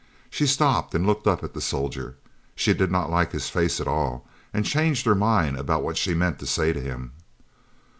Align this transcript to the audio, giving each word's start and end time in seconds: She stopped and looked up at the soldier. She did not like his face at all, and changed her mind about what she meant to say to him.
She 0.31 0.47
stopped 0.47 0.95
and 0.95 1.05
looked 1.05 1.27
up 1.27 1.43
at 1.43 1.53
the 1.53 1.61
soldier. 1.61 2.17
She 2.55 2.73
did 2.73 2.89
not 2.91 3.11
like 3.11 3.33
his 3.33 3.51
face 3.51 3.79
at 3.79 3.87
all, 3.87 4.27
and 4.51 4.65
changed 4.65 5.05
her 5.05 5.13
mind 5.13 5.59
about 5.59 5.83
what 5.83 5.95
she 5.95 6.15
meant 6.15 6.39
to 6.39 6.47
say 6.47 6.73
to 6.73 6.81
him. 6.81 7.11